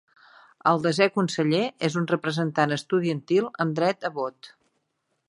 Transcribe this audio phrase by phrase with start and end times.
[0.69, 4.51] El desè conseller és un representant estudiantil amb dret a vot.